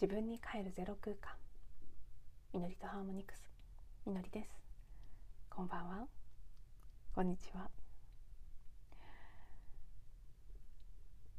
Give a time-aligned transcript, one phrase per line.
[0.00, 1.32] 自分に帰るゼロ空間。
[2.54, 3.50] みのりとハーモニクス。
[4.06, 4.50] みのりです。
[5.50, 6.06] こんばんは。
[7.16, 7.68] こんにちは。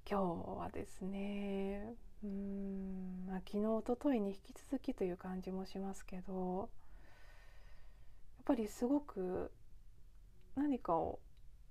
[0.06, 9.54] 今日はですねうんまあ昨日おとといに引き続きという感じもしますけどやっぱりすごく
[10.58, 11.20] 何かを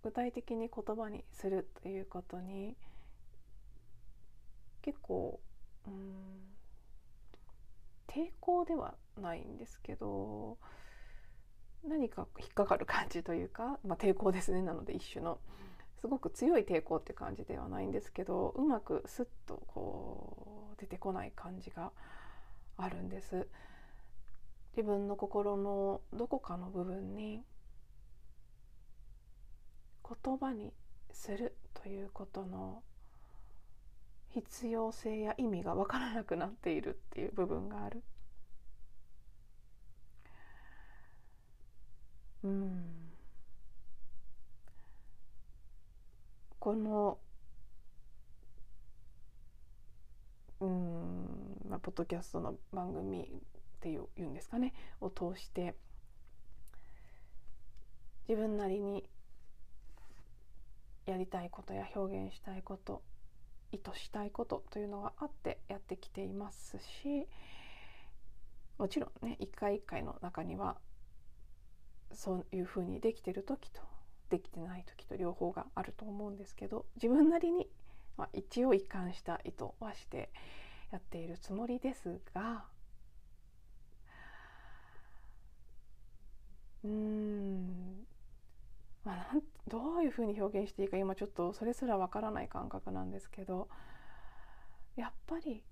[0.03, 2.79] 具体的に言葉にするということに
[4.81, 5.39] 結構
[5.87, 6.48] うん
[8.19, 10.59] 抵抗ではないんですけど
[11.87, 15.39] 何か引っかかる感じというか、まあ、抵抗ですねなので一種の
[16.01, 21.93] すごく強い抵抗って感じではないんですけどうまくスッとこう出てこない感じが
[22.77, 23.49] あるんです。
[24.77, 27.43] 自分の心のどこかの部分に
[30.25, 30.73] 言葉に
[31.11, 32.85] するということの
[34.29, 38.05] 必要性や意味が分からなくなっているっていう部分がある。
[42.45, 43.09] うん。
[46.59, 47.19] この
[50.61, 53.25] うんまあポッドキャストの番組っ
[53.81, 55.75] ていういうんですかねを通して
[58.29, 59.09] 自分なりに
[61.07, 63.03] やりたいことや表現したいこと
[63.73, 67.27] 意図したいことというのがあってやってきていますし
[68.79, 70.77] もちろんね一回一回の中には
[72.13, 73.81] そういうふうにできてる時と
[74.31, 77.69] できてない時と両方があると思うんですけど自分なりに、
[78.17, 80.31] まあ、一応一貫した意図はして
[80.91, 82.65] やっているつもりですが
[86.85, 88.07] うん
[89.05, 93.69] まあ、なんどういうふうに表現していいか今ちょっとそれすらわからない感覚なんですけど
[94.97, 95.63] やっぱり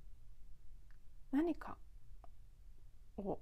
[1.33, 1.77] 何か
[3.19, 3.39] を思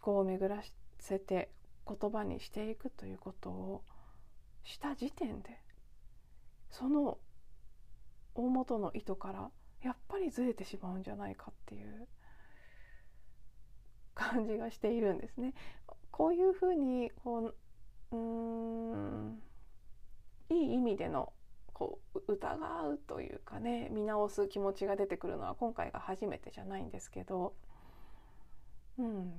[0.00, 0.62] 考を巡ら
[0.98, 1.50] せて
[1.86, 3.82] 言葉にしていくということを
[4.62, 5.60] した時点で
[6.70, 7.18] その
[8.34, 9.50] 大元の意図から
[9.82, 12.08] やっぱりずれてしまうんじゃないかっていう
[14.14, 15.54] 感じがしているんですね。
[16.10, 17.52] こういうふうにこ
[18.12, 19.42] ううん
[20.48, 21.32] いい意味での
[21.72, 27.54] こう疑うというかね見直す気持ちが出てくるのは今回が初めてじゃないんですけど、
[28.98, 29.32] うん、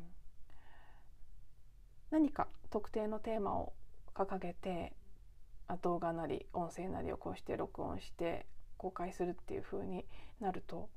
[2.16, 3.74] 何か特定のテーマを
[4.14, 4.94] 掲げて
[5.82, 8.46] 動画なり音声なりをこうして録音して
[8.78, 10.06] 公開するっていう風に
[10.40, 10.88] なると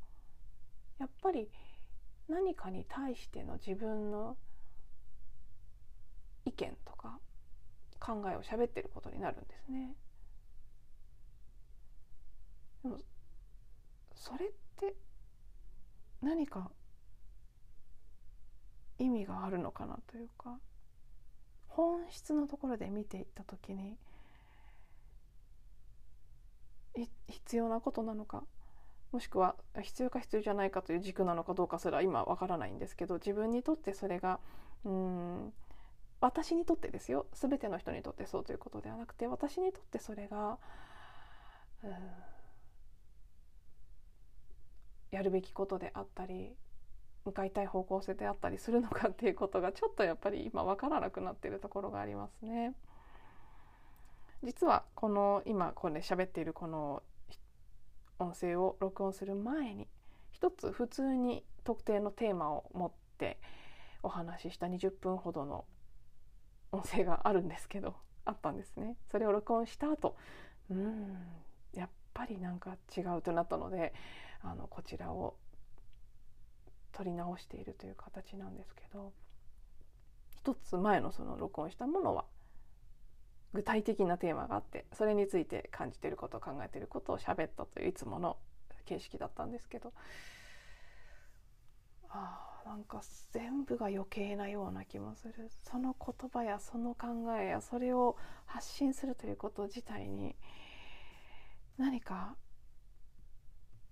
[1.00, 1.48] やっぱり
[2.28, 4.36] 何かに対しての自分の
[6.44, 7.18] 意見とか
[7.98, 9.96] 考えを喋ってることになるんですね。
[12.84, 12.98] でも
[14.14, 14.94] それって
[16.22, 16.70] 何か
[19.00, 20.60] 意味があるのかなというか
[21.78, 23.96] 本質のところで見ていった時に
[27.28, 28.42] 必要なことなのか
[29.12, 34.40] もしくは必要か必要じゃないかという軸なのかどうかすら今わからないんですけど自分にとってそれが
[34.84, 35.52] うん
[36.20, 37.26] 私にとってですよ。
[37.32, 40.58] 全ての人にとってそうということではなくて私にとってそれが、
[45.12, 46.56] やるべきことであったり
[47.28, 52.74] 向かいたい方向性であったりするのかっていうことがちょっとやっぱり今分からなくなっているところがありますね。
[54.42, 57.02] 実はこの今これ喋っているこの
[58.18, 59.88] 音声を録音する前に
[60.30, 63.40] 一つ普通に特定のテーマを持って
[64.02, 65.64] お話しした20分ほどの
[66.70, 70.16] 音声があるんですけどあったんですねそれを録音した後
[70.70, 71.16] うん
[71.72, 73.92] やっぱりなんか違うとなったので
[74.42, 75.36] あのこちらを
[76.98, 79.12] 取り直しているという形なんですけど
[80.32, 82.24] 一つ前のその録音したものは
[83.52, 88.36] 具体的なテーマがあってそれについて感じていること考えていることを喋ったといういつもの
[88.84, 89.92] 形式だったんですけど
[92.08, 93.00] あなんか
[93.30, 95.50] 全部が余計なような気もする。
[95.62, 97.06] その言葉やその考
[97.38, 100.34] えやそれを発信するということ自体に
[101.78, 102.34] 何か、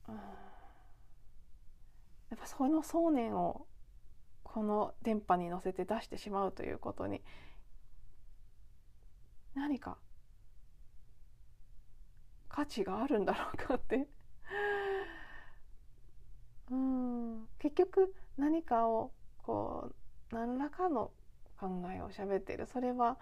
[0.08, 0.18] うん、
[2.30, 3.66] やっぱその想念を
[4.42, 7.22] この電波に乗せて出してしまうということに
[9.54, 9.98] 何か
[12.48, 14.08] 価値があるんだろうかって。
[16.70, 17.48] うん。
[17.58, 19.92] 結局何かをこ
[20.30, 21.12] う何らかの
[21.58, 22.66] 考えを喋っている。
[22.66, 23.18] それは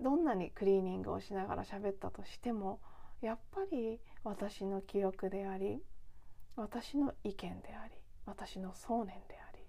[0.00, 2.80] どんなにクリーニングをしながら喋ったとしても
[3.20, 5.82] やっぱり私の記憶であり
[6.56, 7.94] 私の意見であり
[8.26, 9.60] 私の想念であり。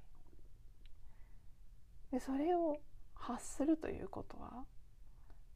[2.11, 2.79] でそれを
[3.13, 4.65] 発するということは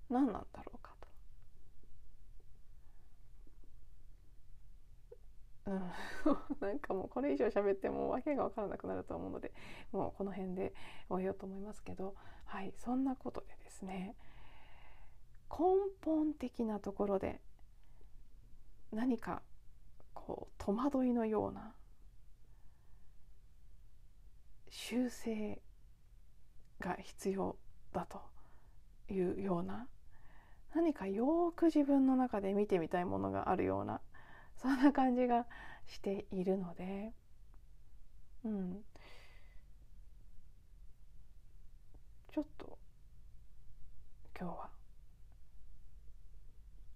[0.09, 0.95] 何なんだろうか
[5.65, 5.91] と、うん、
[6.67, 9.53] なんかもうこれ以上喋っても訳が分からなくなると思うので
[9.91, 10.73] もうこの辺で
[11.07, 12.15] 終えようと思いますけど。
[12.49, 14.15] はいそんなことでですね
[15.51, 15.65] 根
[16.01, 17.39] 本的なところで
[18.91, 19.43] 何か
[20.15, 21.75] こう戸惑いのような
[24.69, 25.61] 修正
[26.79, 27.55] が必要
[27.93, 28.21] だと
[29.09, 29.87] いうような
[30.75, 34.01] 何かよく自分の中で見てみたいものがあるような
[34.57, 35.47] そんな感じが
[35.87, 37.13] しているので、
[38.43, 38.83] うん、
[42.31, 42.77] ちょっと
[44.39, 44.69] 今日は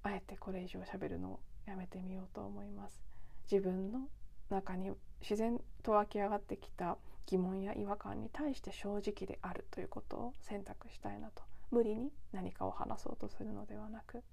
[0.04, 3.02] あえてこれ以上喋るのをやめてみようと思います。
[3.50, 4.08] 自分の
[4.50, 4.92] 中に
[5.22, 6.98] 自然と湧き上がってきた
[7.28, 9.66] 疑問や違和感に対して正直である。
[9.72, 14.24] ということを選択したいなと無理に何かを話そうとするのではなく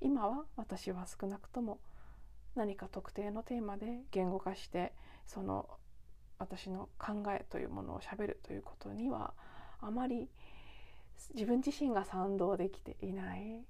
[0.00, 1.80] 今は私は少なくとも
[2.54, 4.92] 何か特定のテーマで言語化して
[5.26, 5.68] その
[6.38, 9.32] 私の考えというものをしゃべるということには
[9.80, 10.28] あまり
[11.34, 13.64] 自分自身が賛同できていない。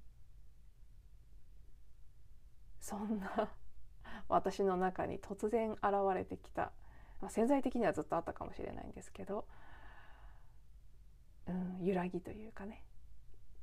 [2.80, 3.48] そんな
[4.28, 5.82] 私の中に突然現
[6.14, 6.70] れてきた、
[7.24, 9.46] まあ、潜在的にはずっとあったかもしれないんですけど、
[11.48, 12.84] うん、揺らぎというかね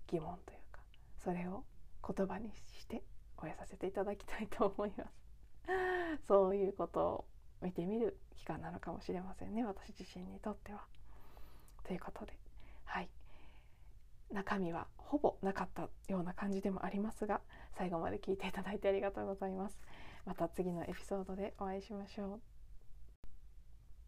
[0.08, 0.82] 疑問というか
[1.24, 1.64] それを
[2.04, 3.04] 言葉にして
[3.38, 6.26] 終えさせていただきたいと思います。
[6.28, 7.26] そういうことを
[7.62, 10.88] 見てみる期間なのかもしれませんね私自身にとっては。
[11.84, 12.34] ということで
[12.86, 13.10] はい
[14.32, 17.42] 中身はほぼなかったような感じでもありますが
[17.78, 19.80] 最後まで聞いていただいてありがとうございます。
[20.26, 22.51] また次のエピソードでお会いしましょう。